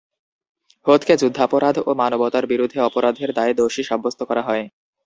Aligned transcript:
হোথকে 0.85 1.13
যুদ্ধাপরাধ 1.21 1.75
ও 1.81 1.91
মানবতার 2.01 2.45
বিরুদ্ধে 2.51 2.79
অপরাধের 2.81 3.29
দায়ে 3.33 3.53
দোষী 3.53 3.83
সাব্যস্ত 3.89 4.19
করা 4.29 4.43
হয়। 4.47 4.63